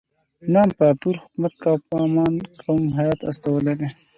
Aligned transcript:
نه 0.51 0.59
امپراطور 0.67 1.15
حکومت 1.23 1.53
نه 1.53 1.59
کوفمان 1.63 2.33
کوم 2.61 2.81
هیات 2.97 3.19
استولی 3.29 3.73
دی. 3.79 3.87